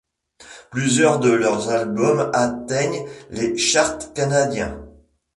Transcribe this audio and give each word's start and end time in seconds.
Plusieurs 0.71 1.19
de 1.19 1.29
leurs 1.29 1.69
albums 1.69 2.31
atteignent 2.33 3.05
les 3.29 3.55
charts 3.55 3.99
canadiens. 4.13 4.79